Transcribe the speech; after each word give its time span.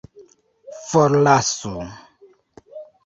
forlasu 0.87 1.75